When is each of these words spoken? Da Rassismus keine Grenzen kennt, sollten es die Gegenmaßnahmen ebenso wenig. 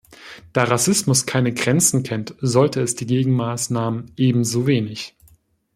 Da 0.51 0.63
Rassismus 0.63 1.27
keine 1.27 1.53
Grenzen 1.53 2.01
kennt, 2.01 2.33
sollten 2.41 2.81
es 2.81 2.95
die 2.95 3.05
Gegenmaßnahmen 3.05 4.11
ebenso 4.17 4.65
wenig. 4.65 5.15